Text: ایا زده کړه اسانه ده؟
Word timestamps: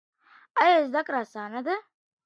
ایا 0.61 0.77
زده 0.89 1.01
کړه 1.07 1.17
اسانه 1.25 1.59
ده؟ 1.67 1.75